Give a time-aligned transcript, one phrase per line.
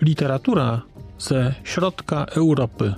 [0.00, 0.82] Literatura
[1.18, 2.94] ze środka Europy.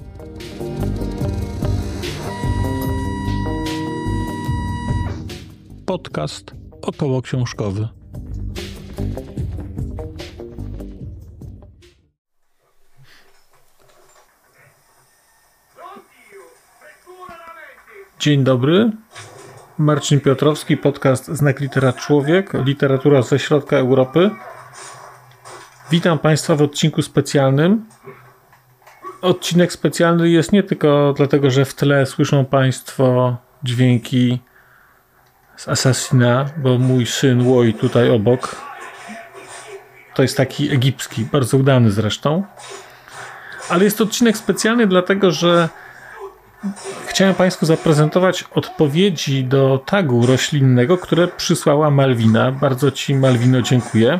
[5.87, 8.00] Podcast około książkowy.
[18.21, 18.91] Dzień dobry.
[19.79, 24.31] Marcin Piotrowski, podcast Znak Litera Człowiek, literatura ze środka Europy.
[25.91, 27.87] Witam Państwa w odcinku specjalnym.
[29.23, 34.41] Odcinek specjalny jest nie tylko dlatego, że w tle słyszą Państwo dźwięki
[35.57, 38.57] z Assassina, bo mój syn Łoj tutaj obok
[40.15, 42.45] to jest taki egipski, bardzo udany zresztą.
[43.69, 45.69] Ale jest to odcinek specjalny dlatego, że
[47.07, 52.53] chciałem Państwu zaprezentować odpowiedzi do tagu roślinnego, które przysłała Malwina.
[52.53, 54.19] Bardzo Ci, Malwino, dziękuję.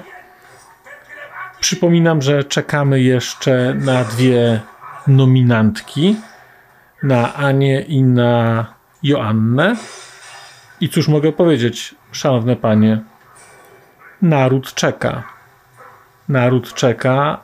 [1.61, 4.61] Przypominam, że czekamy jeszcze na dwie
[5.07, 6.17] nominantki,
[7.03, 8.67] na Anię i na
[9.03, 9.77] Joannę.
[10.81, 13.01] I cóż mogę powiedzieć, szanowne panie?
[14.23, 15.23] Naród czeka.
[16.29, 17.41] Naród czeka,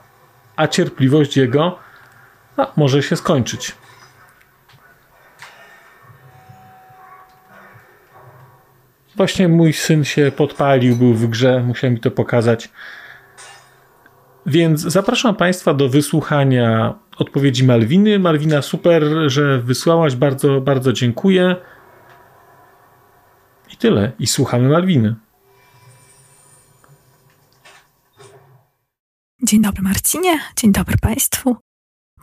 [0.55, 1.79] a cierpliwość jego
[2.75, 3.75] może się skończyć.
[9.17, 12.69] Właśnie mój syn się podpalił, był w grze, musiał mi to pokazać.
[14.45, 18.19] Więc zapraszam Państwa do wysłuchania odpowiedzi Malwiny.
[18.19, 20.15] Malwina, super, że wysłałaś.
[20.15, 21.55] Bardzo, bardzo dziękuję.
[23.73, 24.11] I tyle.
[24.19, 25.15] I słuchamy Malwiny.
[29.43, 31.57] Dzień dobry Marcinie, dzień dobry Państwu.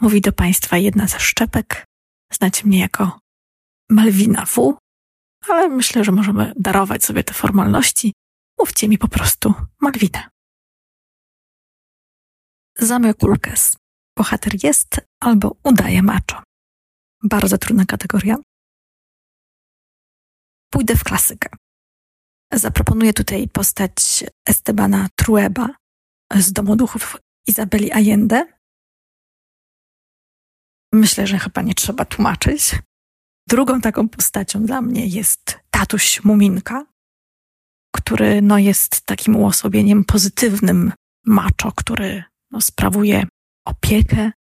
[0.00, 1.84] Mówi do Państwa jedna ze szczepek.
[2.33, 3.19] Znacie mnie jako
[3.91, 4.77] Malwina W,
[5.48, 8.12] ale myślę, że możemy darować sobie te formalności.
[8.59, 10.31] Mówcie mi po prostu Malwinę.
[12.78, 13.77] Zamek Ulkes.
[14.16, 16.43] Bohater jest albo udaje macho.
[17.22, 18.37] Bardzo trudna kategoria.
[20.71, 21.49] Pójdę w klasykę.
[22.53, 25.69] Zaproponuję tutaj postać Estebana Trueba
[26.34, 27.16] z Domu Duchów
[27.47, 28.47] Izabeli Allende.
[30.93, 32.77] Myślę, że chyba nie trzeba tłumaczyć.
[33.49, 36.87] Drugą taką postacią dla mnie jest tatuś Muminka,
[37.94, 40.93] który no, jest takim uosobieniem pozytywnym
[41.27, 43.27] macho, który no, sprawuje
[43.66, 44.33] opiekę,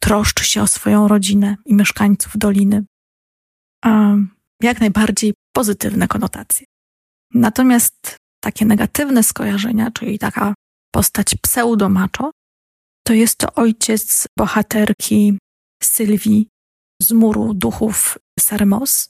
[0.00, 2.84] troszczy się o swoją rodzinę i mieszkańców doliny.
[4.62, 6.66] jak najbardziej pozytywne konotacje.
[7.34, 10.54] Natomiast takie negatywne skojarzenia, czyli taka
[10.94, 12.30] postać pseudo-macho,
[13.06, 15.38] to jest to ojciec bohaterki
[15.82, 16.48] Sylwii
[17.02, 19.08] z muru duchów Sarmos.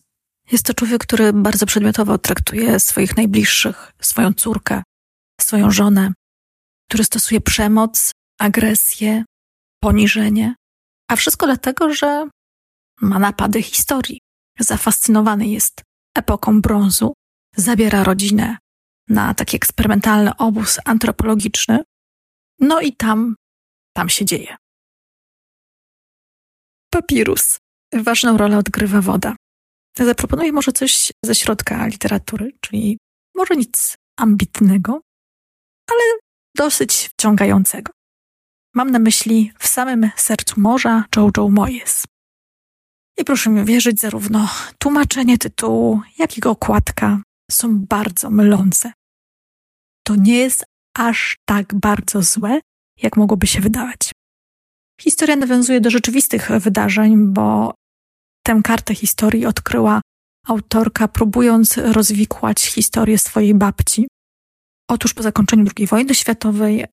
[0.53, 4.83] Jest to człowiek, który bardzo przedmiotowo traktuje swoich najbliższych, swoją córkę,
[5.41, 6.13] swoją żonę,
[6.89, 9.25] który stosuje przemoc, agresję,
[9.83, 10.55] poniżenie,
[11.11, 12.29] a wszystko dlatego, że
[13.01, 14.21] ma napady historii.
[14.59, 15.83] Zafascynowany jest
[16.17, 17.13] epoką brązu,
[17.57, 18.59] zabiera rodzinę
[19.09, 21.83] na taki eksperymentalny obóz antropologiczny,
[22.61, 23.35] no i tam,
[23.97, 24.57] tam się dzieje.
[26.91, 27.59] Papirus.
[27.95, 29.37] Ważną rolę odgrywa woda.
[29.99, 32.99] Zaproponuję może coś ze środka literatury, czyli
[33.35, 35.01] może nic ambitnego,
[35.91, 36.03] ale
[36.57, 37.93] dosyć wciągającego.
[38.75, 42.05] Mam na myśli w samym sercu morza Jojo Moyes.
[43.19, 44.49] I proszę mi wierzyć, zarówno
[44.79, 48.93] tłumaczenie tytułu, jak i okładka są bardzo mylące.
[50.07, 50.65] To nie jest
[50.97, 52.61] aż tak bardzo złe,
[53.03, 54.13] jak mogłoby się wydawać.
[55.01, 57.75] Historia nawiązuje do rzeczywistych wydarzeń, bo
[58.47, 60.01] tę kartę historii odkryła
[60.47, 64.09] autorka, próbując rozwikłać historię swojej babci.
[64.91, 66.85] Otóż po zakończeniu II wojny światowej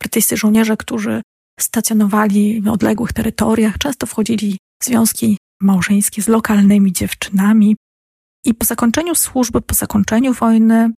[0.00, 1.22] brytyjscy żołnierze, którzy
[1.60, 7.76] stacjonowali w odległych terytoriach, często wchodzili w związki małżeńskie z lokalnymi dziewczynami.
[8.44, 10.90] I po zakończeniu służby, po zakończeniu wojny,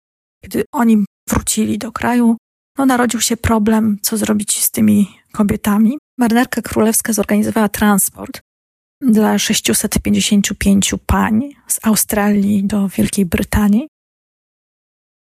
[0.45, 2.37] kiedy oni wrócili do kraju,
[2.79, 5.99] no narodził się problem, co zrobić z tymi kobietami.
[6.19, 8.41] Marynarka Królewska zorganizowała transport
[9.01, 13.89] dla 655 pań z Australii do Wielkiej Brytanii.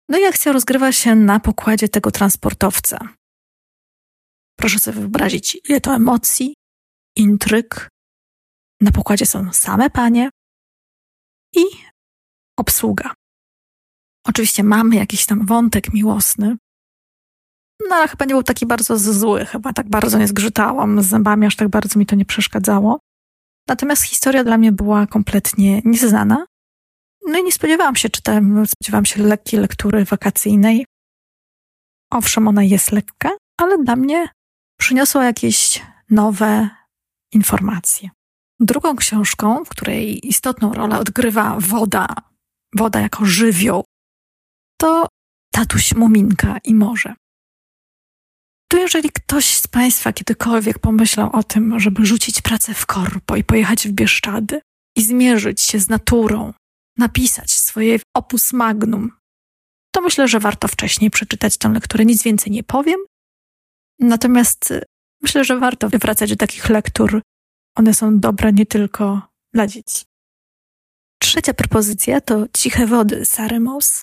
[0.08, 3.08] No i akcja rozgrywa się na pokładzie tego transportowca.
[4.58, 6.54] Proszę sobie wyobrazić, ile to emocji,
[7.16, 7.88] intryg.
[8.80, 10.30] Na pokładzie są same panie
[11.56, 11.62] i
[12.58, 13.14] obsługa.
[14.26, 16.56] Oczywiście mamy jakiś tam wątek miłosny,
[17.88, 21.46] no ale chyba nie był taki bardzo zły, chyba tak bardzo nie zgrzytałam z zębami,
[21.46, 22.98] aż tak bardzo mi to nie przeszkadzało.
[23.68, 26.46] Natomiast historia dla mnie była kompletnie nieznana.
[27.26, 30.86] No i nie spodziewałam się, czytałem, spodziewałam się lekkiej lektury wakacyjnej.
[32.10, 34.28] Owszem, ona jest lekka, ale dla mnie
[34.78, 36.68] przyniosła jakieś nowe
[37.32, 38.10] informacje.
[38.60, 42.06] Drugą książką, w której istotną rolę odgrywa woda,
[42.76, 43.84] woda jako żywioł,
[44.80, 45.08] to
[45.52, 47.14] Tatuś Muminka i Morze.
[48.70, 53.44] To jeżeli ktoś z Państwa kiedykolwiek pomyślał o tym, żeby rzucić pracę w korpo i
[53.44, 54.60] pojechać w Bieszczady
[54.96, 56.52] i zmierzyć się z naturą,
[56.98, 59.10] napisać swoje opus magnum,
[59.94, 62.04] to myślę, że warto wcześniej przeczytać tę lekturę.
[62.04, 63.00] Nic więcej nie powiem.
[63.98, 64.74] Natomiast
[65.22, 67.22] myślę, że warto wracać do takich lektur.
[67.76, 70.04] One są dobre nie tylko dla dzieci.
[71.22, 74.02] Trzecia propozycja to Ciche Wody Sary Moss.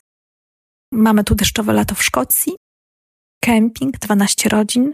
[0.91, 2.55] Mamy tu deszczowe lato w Szkocji,
[3.47, 4.93] kemping, 12 rodzin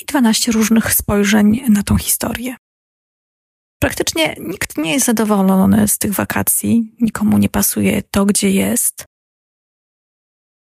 [0.00, 2.56] i 12 różnych spojrzeń na tą historię.
[3.82, 9.04] Praktycznie nikt nie jest zadowolony z tych wakacji, nikomu nie pasuje to, gdzie jest.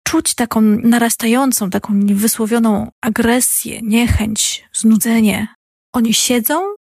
[0.08, 5.48] Czuć taką narastającą, taką niewysłowioną agresję, niechęć, znudzenie.
[5.94, 6.76] Oni siedzą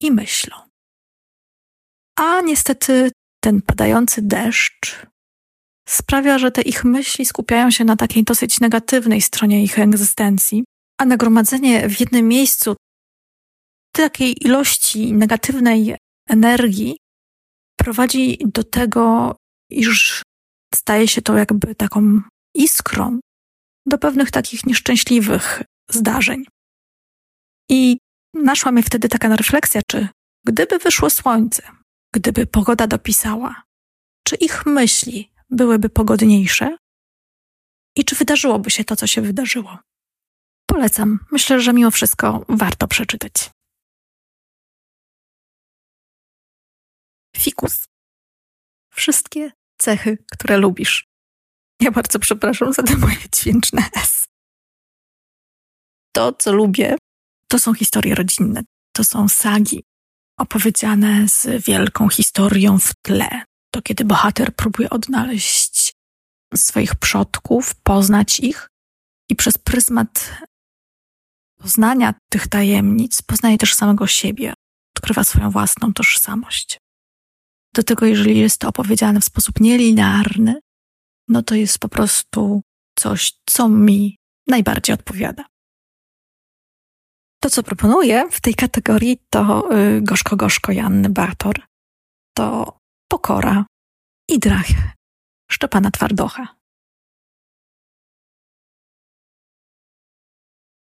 [0.00, 0.56] i myślą.
[2.18, 5.06] A niestety ten padający deszcz
[5.88, 10.64] sprawia, że te ich myśli skupiają się na takiej dosyć negatywnej stronie ich egzystencji,
[11.00, 12.76] a nagromadzenie w jednym miejscu
[13.92, 15.96] takiej ilości negatywnej
[16.28, 16.98] energii
[17.76, 19.36] prowadzi do tego,
[19.70, 20.22] iż
[20.74, 22.20] staje się to jakby taką
[22.54, 23.20] iskrą
[23.86, 26.44] do pewnych takich nieszczęśliwych zdarzeń.
[27.70, 27.98] I
[28.34, 30.08] naszła mnie wtedy taka refleksja, czy
[30.46, 31.62] gdyby wyszło słońce,
[32.14, 33.62] gdyby pogoda dopisała,
[34.24, 36.76] czy ich myśli byłyby pogodniejsze
[37.96, 39.78] i czy wydarzyłoby się to, co się wydarzyło.
[40.66, 41.18] Polecam.
[41.32, 43.50] Myślę, że mimo wszystko warto przeczytać.
[47.36, 47.84] Fikus.
[48.92, 51.06] Wszystkie cechy, które lubisz.
[51.80, 54.26] Ja bardzo przepraszam za te moje dźwięczne S.
[56.12, 56.96] To, co lubię,
[57.48, 58.62] to są historie rodzinne.
[58.92, 59.84] To są sagi
[60.38, 63.44] opowiedziane z wielką historią w tle
[63.76, 65.92] to kiedy bohater próbuje odnaleźć
[66.54, 68.68] swoich przodków, poznać ich
[69.30, 70.38] i przez pryzmat
[71.60, 74.54] poznania tych tajemnic poznaje też samego siebie,
[74.96, 76.78] odkrywa swoją własną tożsamość.
[77.74, 80.60] Do tego, jeżeli jest to opowiedziane w sposób nielinearny,
[81.28, 82.62] no to jest po prostu
[82.98, 85.44] coś, co mi najbardziej odpowiada.
[87.42, 91.60] To, co proponuję w tej kategorii, to y, Gorzko Gorzko Janny Bartor.
[92.36, 92.78] To
[93.16, 93.64] Pokora
[94.28, 94.66] i Drach
[95.50, 96.56] Szczepana Twardocha.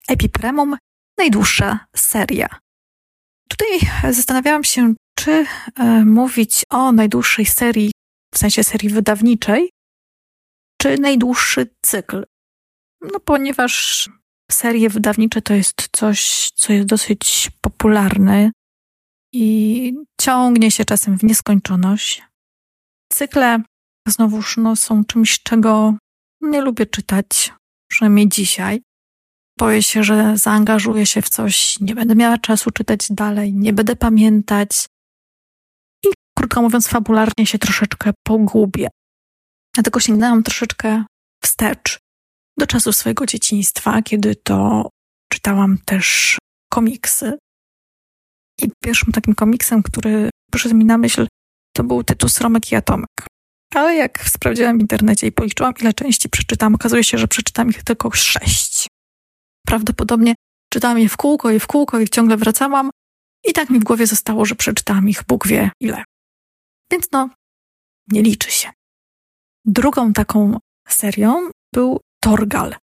[0.08, 0.76] Epipremum
[1.18, 2.48] najdłuższa seria.
[3.48, 3.78] Tutaj
[4.12, 7.92] zastanawiałam się, czy e, mówić o najdłuższej serii,
[8.34, 9.70] w sensie serii wydawniczej,
[10.82, 12.24] czy najdłuższy cykl.
[13.00, 14.04] No, ponieważ
[14.50, 18.50] serie wydawnicze to jest coś, co jest dosyć popularne
[19.38, 22.22] i ciągnie się czasem w nieskończoność.
[23.12, 23.62] Cykle
[24.08, 25.94] znowuż no, są czymś, czego
[26.40, 27.52] nie lubię czytać,
[27.90, 28.82] przynajmniej dzisiaj.
[29.58, 33.96] Boję się, że zaangażuję się w coś, nie będę miała czasu czytać dalej, nie będę
[33.96, 34.86] pamiętać
[36.04, 36.08] i
[36.38, 38.88] krótko mówiąc, fabularnie się troszeczkę pogubię.
[39.74, 41.04] Dlatego sięgnęłam troszeczkę
[41.44, 41.98] wstecz
[42.58, 44.88] do czasu swojego dzieciństwa, kiedy to
[45.32, 46.38] czytałam też
[46.72, 47.38] komiksy
[48.62, 51.26] i pierwszym takim komiksem, który przyszedł mi na myśl,
[51.76, 53.08] to był tytuł Sromek i Atomek.
[53.74, 57.82] Ale jak sprawdziłam w internecie i policzyłam, ile części przeczytam, okazuje się, że przeczytam ich
[57.82, 58.86] tylko sześć.
[59.66, 60.34] Prawdopodobnie
[60.72, 62.90] czytałam je w kółko i w kółko i ciągle wracałam
[63.44, 66.04] i tak mi w głowie zostało, że przeczytałam ich Bóg wie ile.
[66.92, 67.30] Więc no,
[68.08, 68.70] nie liczy się.
[69.64, 72.76] Drugą taką serią był Torgal.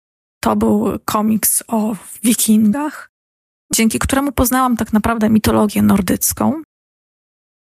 [0.43, 3.09] To był komiks o wikingach,
[3.73, 6.61] dzięki któremu poznałam tak naprawdę mitologię nordycką.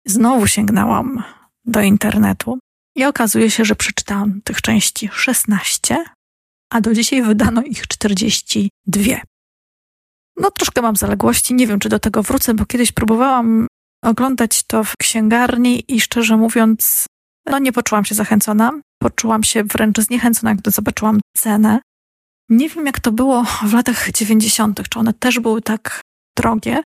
[0.06, 1.24] Znowu sięgnęłam
[1.66, 2.60] do internetu
[2.96, 6.06] i okazuje się, że przeczytałam tych części 16,
[6.74, 9.02] a do dzisiaj wydano ich 42.
[10.38, 13.68] No, troszkę mam zaległości, nie wiem, czy do tego wrócę, bo kiedyś próbowałam
[14.04, 17.06] oglądać to w księgarni i szczerze mówiąc,
[17.46, 18.72] no nie poczułam się zachęcona.
[19.02, 21.80] Poczułam się wręcz zniechęcona, gdy zobaczyłam cenę.
[22.50, 26.02] Nie wiem, jak to było w latach 90., czy one też były tak
[26.38, 26.84] drogie.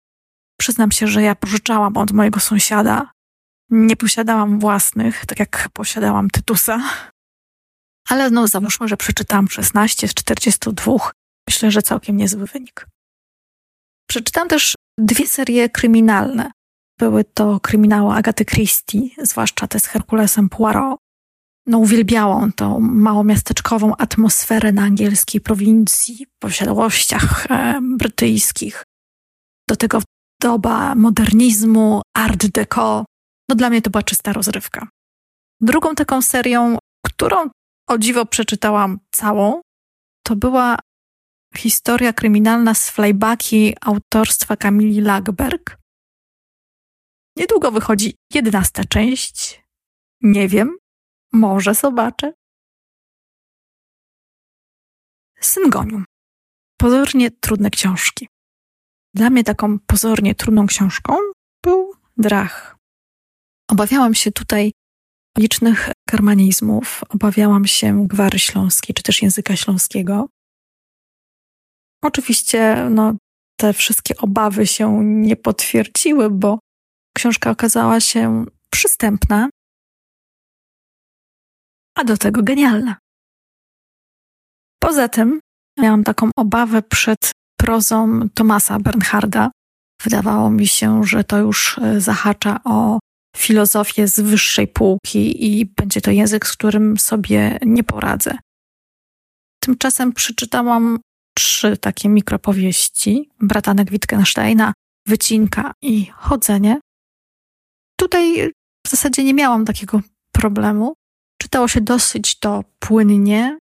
[0.59, 3.11] Przyznam się, że ja pożyczałam od mojego sąsiada.
[3.69, 6.81] Nie posiadałam własnych, tak jak posiadałam Tytusa.
[8.09, 10.93] Ale no, załóżmy, że przeczytałam 16 z 42.
[11.49, 12.87] Myślę, że całkiem niezły wynik.
[14.09, 16.51] Przeczytam też dwie serie kryminalne.
[16.99, 21.00] były to kryminały Agaty Christie, zwłaszcza te z Herkulesem Poirot.
[21.65, 28.83] No, uwielbiałam tą małomiasteczkową atmosferę na angielskiej prowincji, posiadłościach e, brytyjskich.
[29.69, 30.01] Do tego
[30.41, 33.05] doba modernizmu, art deco.
[33.49, 34.87] No dla mnie to była czysta rozrywka.
[35.61, 37.49] Drugą taką serią, którą
[37.87, 39.61] o dziwo przeczytałam całą,
[40.23, 40.77] to była
[41.55, 45.77] historia kryminalna z flybacki autorstwa Kamili Lagerberg.
[47.37, 49.63] Niedługo wychodzi jedenasta część.
[50.21, 50.77] Nie wiem,
[51.33, 52.33] może zobaczę.
[55.41, 56.05] Syngonium.
[56.77, 58.27] Pozornie trudne książki.
[59.13, 61.13] Dla mnie taką pozornie trudną książką
[61.63, 62.75] był Drach.
[63.71, 64.71] Obawiałam się tutaj
[65.37, 70.27] licznych germanizmów, obawiałam się gwary śląskiej, czy też języka śląskiego.
[72.03, 73.13] Oczywiście no,
[73.59, 76.59] te wszystkie obawy się nie potwierdziły, bo
[77.17, 79.49] książka okazała się przystępna,
[81.95, 82.95] a do tego genialna.
[84.79, 85.39] Poza tym
[85.79, 89.51] miałam taką obawę przed prozą Tomasa Bernharda.
[90.03, 92.99] Wydawało mi się, że to już e, zahacza o
[93.37, 98.37] filozofię z wyższej półki i będzie to język, z którym sobie nie poradzę.
[99.63, 100.99] Tymczasem przeczytałam
[101.37, 104.73] trzy takie mikropowieści bratanek Wittgensteina,
[105.07, 106.79] Wycinka i Chodzenie.
[107.99, 108.51] Tutaj
[108.87, 110.01] w zasadzie nie miałam takiego
[110.33, 110.93] problemu.
[111.41, 113.57] Czytało się dosyć to płynnie.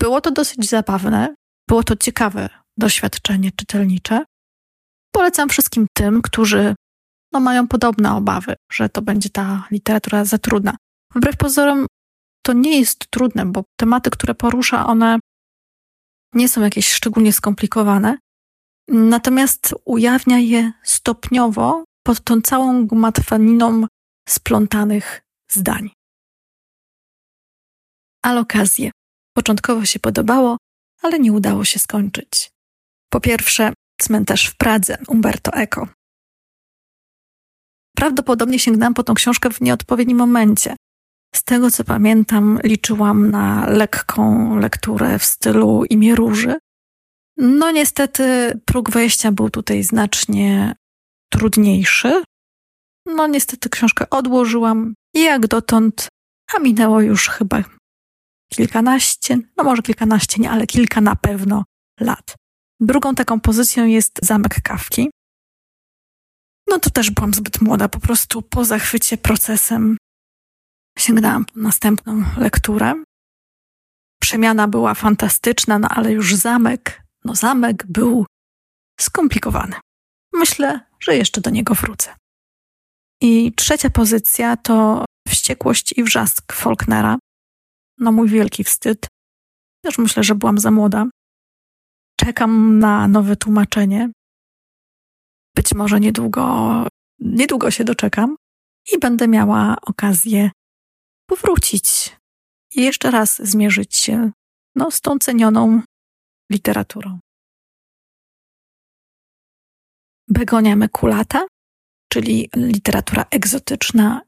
[0.00, 1.34] Było to dosyć zabawne,
[1.68, 2.48] było to ciekawe
[2.78, 4.24] doświadczenie czytelnicze.
[5.12, 6.74] Polecam wszystkim tym, którzy
[7.32, 10.76] no, mają podobne obawy, że to będzie ta literatura za trudna.
[11.14, 11.86] Wbrew pozorom,
[12.46, 15.18] to nie jest trudne, bo tematy, które porusza, one
[16.34, 18.18] nie są jakieś szczególnie skomplikowane,
[18.88, 23.86] natomiast ujawnia je stopniowo pod tą całą gmatwaniną
[24.28, 25.20] splątanych
[25.50, 25.97] zdań.
[28.22, 28.90] Alokazje.
[29.36, 30.56] Początkowo się podobało,
[31.02, 32.50] ale nie udało się skończyć.
[33.10, 35.88] Po pierwsze, cmentarz w Pradze Umberto Eco.
[37.96, 40.76] Prawdopodobnie sięgnęłam po tą książkę w nieodpowiednim momencie.
[41.34, 46.58] Z tego co pamiętam, liczyłam na lekką lekturę w stylu imię róży.
[47.36, 50.74] No niestety próg wejścia był tutaj znacznie
[51.32, 52.22] trudniejszy.
[53.06, 56.08] No niestety książkę odłożyłam i jak dotąd,
[56.54, 57.62] a minęło już chyba
[58.48, 61.64] kilkanaście, no może kilkanaście nie, ale kilka na pewno
[62.00, 62.34] lat.
[62.80, 65.10] Drugą taką pozycją jest Zamek Kawki.
[66.68, 69.96] No to też byłam zbyt młoda, po prostu po zachwycie procesem
[70.98, 73.02] sięgnęłam po następną lekturę.
[74.22, 78.26] Przemiana była fantastyczna, no ale już zamek, no zamek był
[79.00, 79.76] skomplikowany.
[80.32, 82.14] Myślę, że jeszcze do niego wrócę.
[83.22, 87.18] I trzecia pozycja to Wściekłość i wrzask Faulknera.
[87.98, 89.06] No mój wielki wstyd.
[89.84, 91.06] Też myślę, że byłam za młoda.
[92.20, 94.10] Czekam na nowe tłumaczenie.
[95.56, 96.86] Być może niedługo,
[97.18, 98.36] niedługo się doczekam
[98.92, 100.50] i będę miała okazję
[101.28, 102.16] powrócić
[102.74, 104.30] i jeszcze raz zmierzyć się
[104.74, 105.82] no, z tą cenioną
[106.52, 107.18] literaturą.
[110.28, 111.46] Begonia mekulata,
[112.12, 114.22] czyli literatura egzotyczna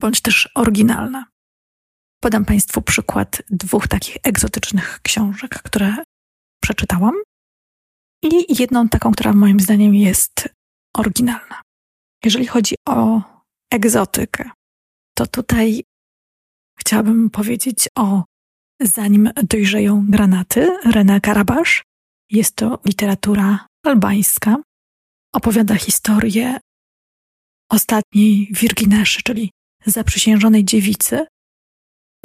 [0.00, 1.33] bądź też oryginalna.
[2.24, 5.96] Podam Państwu przykład dwóch takich egzotycznych książek, które
[6.62, 7.14] przeczytałam
[8.22, 10.48] i jedną taką, która moim zdaniem jest
[10.96, 11.62] oryginalna.
[12.24, 13.22] Jeżeli chodzi o
[13.72, 14.50] egzotykę,
[15.14, 15.82] to tutaj
[16.80, 18.24] chciałabym powiedzieć o
[18.82, 21.82] Zanim dojrzeją granaty Rena Karabasz.
[22.30, 24.56] Jest to literatura albańska.
[25.34, 26.58] Opowiada historię
[27.70, 29.50] ostatniej Wirgineszy, czyli
[29.86, 31.26] zaprzysiężonej dziewicy.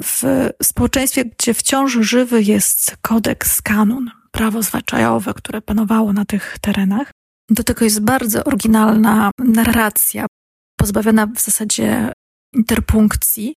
[0.02, 7.10] W społeczeństwie, gdzie wciąż żywy jest kodeks kanun, prawo zwyczajowe, które panowało na tych terenach.
[7.50, 10.26] Do tego jest bardzo oryginalna narracja,
[10.76, 12.12] pozbawiona w zasadzie
[12.54, 13.54] interpunkcji.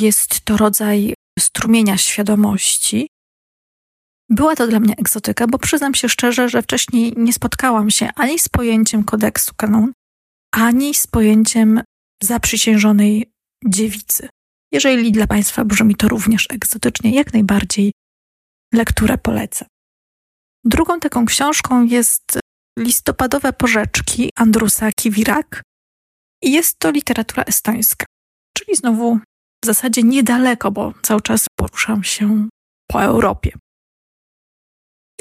[0.00, 3.08] Jest to rodzaj strumienia świadomości.
[4.30, 8.38] Była to dla mnie egzotyka, bo przyznam się szczerze, że wcześniej nie spotkałam się ani
[8.38, 9.92] z pojęciem kodeksu kanun,
[10.52, 11.82] ani z pojęciem
[12.22, 13.32] zaprzysiężonej
[13.66, 14.28] dziewicy.
[14.72, 17.92] Jeżeli dla Państwa brzmi to również egzotycznie, jak najbardziej
[18.74, 19.66] lekturę polecę.
[20.64, 22.38] Drugą taką książką jest
[22.78, 25.62] Listopadowe porzeczki Andrusa Kiwirak
[26.42, 28.06] i jest to literatura estońska,
[28.58, 29.18] czyli znowu
[29.64, 32.48] w zasadzie niedaleko, bo cały czas poruszam się
[32.90, 33.52] po Europie.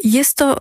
[0.03, 0.57] Jest to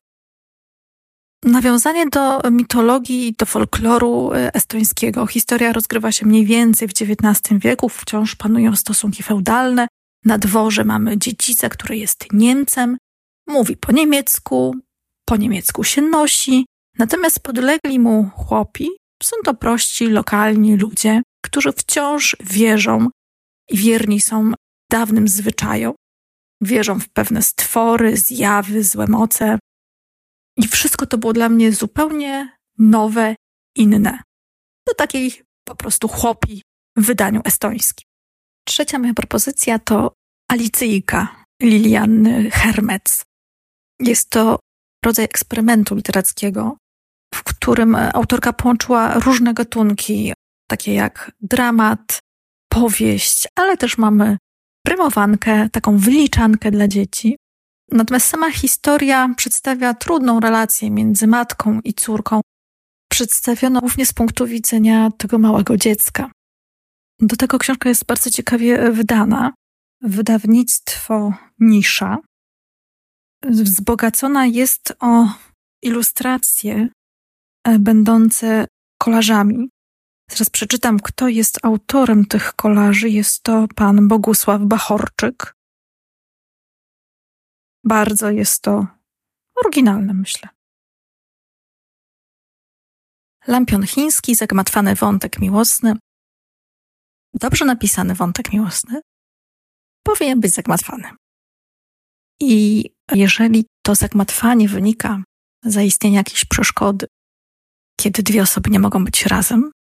[1.44, 5.26] Nawiązanie do mitologii, do folkloru e, estońskiego.
[5.26, 9.88] Historia rozgrywa się mniej więcej w XIX wieku, wciąż panują stosunki feudalne.
[10.24, 12.96] Na dworze mamy dziedzicę, który jest Niemcem,
[13.46, 14.74] mówi po niemiecku,
[15.24, 16.66] po niemiecku się nosi,
[16.98, 18.88] natomiast podlegli mu chłopi
[19.22, 23.08] są to prości, lokalni ludzie, którzy wciąż wierzą
[23.70, 24.52] i wierni są
[24.90, 25.94] dawnym zwyczajom.
[26.60, 29.58] Wierzą w pewne stwory, zjawy, złe moce.
[30.56, 33.36] I wszystko to było dla mnie zupełnie nowe,
[33.76, 34.22] inne.
[34.86, 36.62] Do takiej po prostu chłopi
[36.96, 38.06] w wydaniu estońskim.
[38.68, 40.12] Trzecia moja propozycja to
[40.48, 43.24] Alicyjka Liliany Hermec.
[44.00, 44.58] Jest to
[45.04, 46.76] rodzaj eksperymentu literackiego,
[47.34, 50.32] w którym autorka połączyła różne gatunki,
[50.68, 52.18] takie jak dramat,
[52.68, 54.38] powieść, ale też mamy
[54.86, 57.36] prymowankę, taką wyliczankę dla dzieci.
[57.90, 62.40] Natomiast sama historia przedstawia trudną relację między matką i córką,
[63.10, 66.30] przedstawiono głównie z punktu widzenia tego małego dziecka.
[67.20, 69.52] Do tego książka jest bardzo ciekawie wydana.
[70.02, 72.18] Wydawnictwo Nisza.
[73.44, 75.28] Wzbogacona jest o
[75.82, 76.88] ilustracje
[77.64, 78.66] e, będące
[78.98, 79.68] kolażami.
[80.28, 83.10] Teraz przeczytam, kto jest autorem tych kolaży.
[83.10, 85.55] Jest to pan Bogusław Bachorczyk.
[87.86, 88.86] Bardzo jest to
[89.54, 90.48] oryginalne, myślę.
[93.46, 95.96] Lampion chiński, zagmatwany wątek miłosny.
[97.34, 99.00] Dobrze napisany wątek miłosny
[100.02, 101.10] powinien być zagmatwany.
[102.40, 105.22] I jeżeli to zagmatwanie wynika
[105.64, 107.06] z zaistnienia jakiejś przeszkody,
[108.00, 109.72] kiedy dwie osoby nie mogą być razem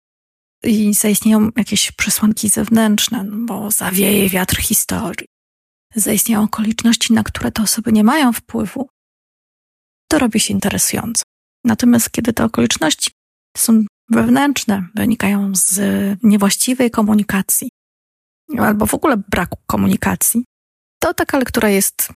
[0.64, 5.28] i zaistnieją jakieś przesłanki zewnętrzne, bo zawieje wiatr historii,
[5.96, 8.90] zaistnieją okoliczności, na które te osoby nie mają wpływu,
[10.10, 11.24] to robi się interesująco.
[11.64, 13.12] Natomiast kiedy te okoliczności
[13.58, 15.80] są wewnętrzne, wynikają z
[16.24, 17.70] niewłaściwej komunikacji
[18.58, 20.46] albo w ogóle braku komunikacji,
[21.00, 22.14] to taka lektura jest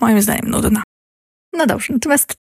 [0.00, 0.82] moim zdaniem nudna.
[1.52, 2.34] No dobrze, natomiast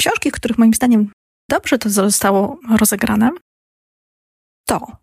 [0.00, 1.12] książki, których moim zdaniem
[1.50, 3.30] dobrze to zostało rozegrane,
[4.68, 4.96] to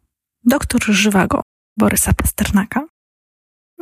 [0.44, 1.42] Doktor Żywego
[1.78, 2.88] Borysa Pasternaka,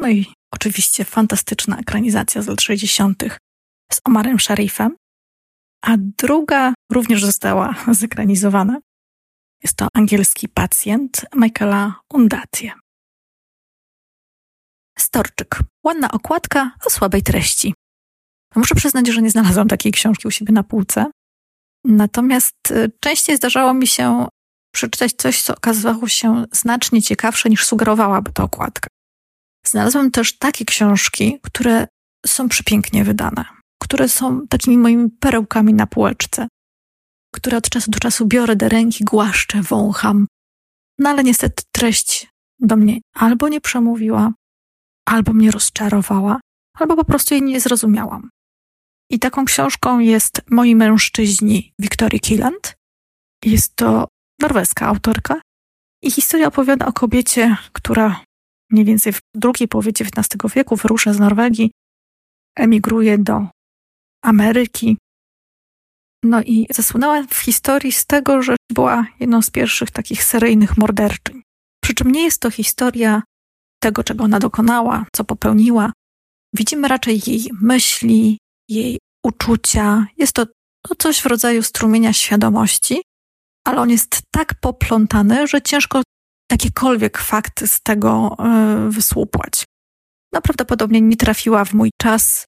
[0.01, 3.23] no i oczywiście fantastyczna ekranizacja z lat 60.
[3.93, 4.95] z Omarem Sharifem,
[5.85, 8.79] a druga również została zekranizowana.
[9.63, 12.71] Jest to angielski pacjent Michaela Undatie.
[14.99, 15.59] Storczyk.
[15.85, 17.73] Ładna okładka o słabej treści.
[18.55, 21.05] Muszę przyznać, że nie znalazłam takiej książki u siebie na półce.
[21.85, 24.27] Natomiast y, częściej zdarzało mi się
[24.73, 28.89] przeczytać coś, co okazywało się znacznie ciekawsze niż sugerowałaby to okładka.
[29.65, 31.87] Znalazłam też takie książki, które
[32.25, 33.45] są przepięknie wydane,
[33.81, 36.47] które są takimi moimi perełkami na półeczce,
[37.35, 40.27] które od czasu do czasu biorę do ręki, głaszczę, wącham.
[40.99, 42.27] No ale niestety treść
[42.59, 44.33] do mnie albo nie przemówiła,
[45.05, 46.39] albo mnie rozczarowała,
[46.77, 48.29] albo po prostu jej nie zrozumiałam.
[49.09, 52.75] I taką książką jest Moi mężczyźni Wiktorii Killand.
[53.45, 54.07] Jest to
[54.39, 55.41] norweska autorka
[56.03, 58.23] i historia opowiada o kobiecie, która
[58.71, 61.71] mniej więcej w drugiej połowie XIX wieku wyrusza z Norwegii,
[62.57, 63.47] emigruje do
[64.23, 64.97] Ameryki.
[66.23, 71.41] No i zasłynęła w historii z tego, że była jedną z pierwszych takich seryjnych morderczyń.
[71.83, 73.23] Przy czym nie jest to historia
[73.83, 75.93] tego, czego ona dokonała, co popełniła.
[76.55, 78.37] Widzimy raczej jej myśli,
[78.69, 80.07] jej uczucia.
[80.17, 80.45] Jest to
[80.97, 83.01] coś w rodzaju strumienia świadomości,
[83.67, 86.01] ale on jest tak poplątany, że ciężko
[86.51, 89.65] jakiekolwiek fakty z tego e, wysłupłać.
[90.33, 92.45] No prawdopodobnie nie trafiła w mój czas.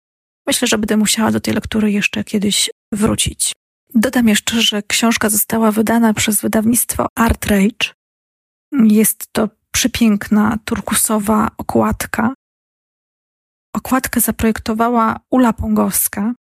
[0.46, 3.52] Myślę, że będę musiała do tej lektury jeszcze kiedyś wrócić.
[3.94, 7.94] Dodam jeszcze, że książka została wydana przez wydawnictwo Art Rage.
[8.72, 12.34] Jest to przepiękna turkusowa okładka.
[13.74, 16.34] Okładkę zaprojektowała Ula Pongowska.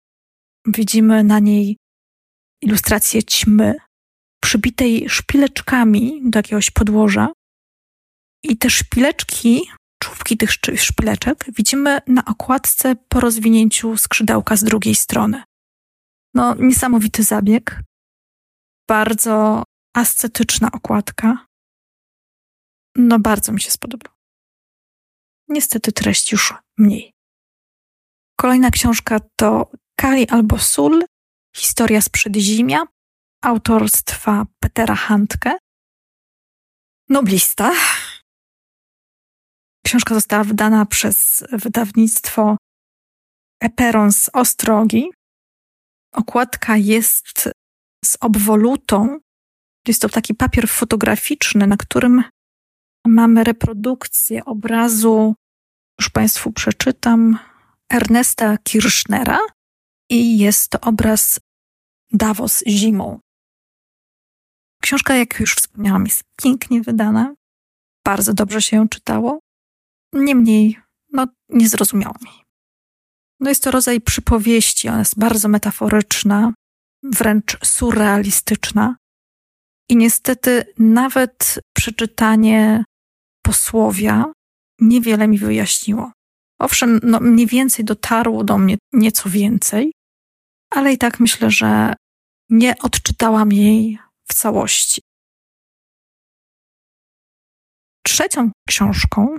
[0.67, 1.77] Widzimy na niej
[2.61, 3.75] ilustrację ćmy,
[4.43, 7.29] przybitej szpileczkami do jakiegoś podłoża.
[8.43, 9.69] I te szpileczki,
[10.03, 10.51] czubki tych
[10.81, 15.43] szpileczek widzimy na okładce po rozwinięciu skrzydełka z drugiej strony.
[16.33, 17.81] No, niesamowity zabieg.
[18.87, 19.63] Bardzo
[19.95, 21.45] ascetyczna okładka.
[22.95, 24.13] No, bardzo mi się spodobał.
[25.49, 27.13] Niestety treść już mniej.
[28.39, 31.03] Kolejna książka to Kali albo Sól,
[31.55, 32.83] historia z przedzimia,
[33.43, 35.57] autorstwa Petera Handke.
[37.09, 37.71] Noblista.
[39.85, 42.57] Książka została wydana przez wydawnictwo
[43.61, 45.11] Eperon z Ostrogi.
[46.13, 47.49] okładka jest
[48.05, 49.19] z obwolutą.
[49.87, 52.23] Jest to taki papier fotograficzny, na którym
[53.07, 55.35] mamy reprodukcję obrazu,
[55.99, 57.39] już Państwu przeczytam,
[57.93, 59.39] Ernesta Kirchnera
[60.09, 61.39] i jest to obraz
[62.11, 63.19] Davos zimą.
[64.81, 67.33] Książka, jak już wspomniałam, jest pięknie wydana.
[68.05, 69.39] Bardzo dobrze się ją czytało.
[70.13, 70.79] Niemniej,
[71.11, 72.43] no, nie zrozumiałam jej.
[73.39, 76.53] No jest to rodzaj przypowieści, ona jest bardzo metaforyczna,
[77.03, 78.95] wręcz surrealistyczna.
[79.89, 82.83] I niestety nawet przeczytanie
[83.45, 84.25] posłowia
[84.81, 86.11] niewiele mi wyjaśniło.
[86.59, 89.91] Owszem, no mniej więcej dotarło do mnie nieco więcej,
[90.69, 91.93] ale i tak myślę, że
[92.49, 95.01] nie odczytałam jej w całości.
[98.05, 99.37] Trzecią książką,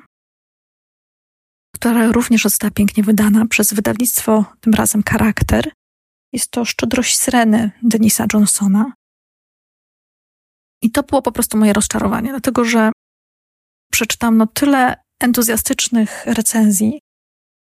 [1.85, 5.73] która również została pięknie wydana przez wydawnictwo, tym razem Charakter,
[6.33, 8.93] jest to Szczodrość Syreny Denisa Johnsona.
[10.83, 12.93] I to było po prostu moje rozczarowanie, dlatego że
[13.93, 17.01] przeczytałam no tyle entuzjastycznych recenzji,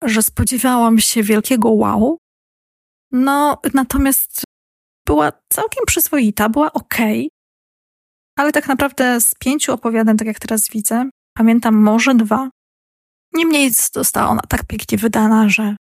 [0.04, 2.18] że spodziewałam się wielkiego wow.
[3.12, 4.44] No, natomiast
[5.08, 6.98] była całkiem przyzwoita, była ok,
[8.40, 12.50] ale tak naprawdę z pięciu opowiadań, tak jak teraz widzę, pamiętam może dwa.
[13.36, 15.76] Niemniej została ona tak pięknie wydana, że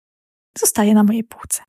[0.60, 1.62] zostaje na mojej półce.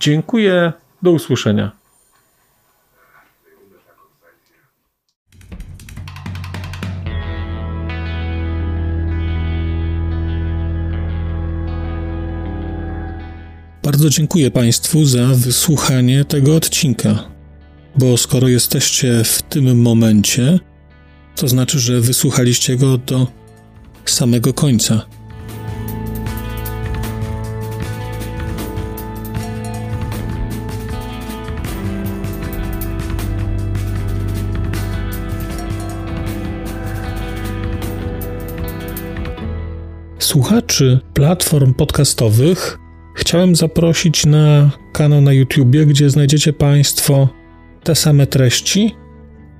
[0.00, 0.72] Dziękuję.
[1.02, 1.70] Do usłyszenia.
[13.82, 17.24] Bardzo dziękuję Państwu za wysłuchanie tego odcinka,
[17.96, 20.58] bo skoro jesteście w tym momencie,
[21.36, 23.39] to znaczy, że wysłuchaliście go do
[24.12, 25.06] samego końca.
[40.18, 42.78] Słuchaczy platform podcastowych
[43.14, 47.28] chciałem zaprosić na kanał na YouTubie, gdzie znajdziecie Państwo
[47.82, 48.94] te same treści,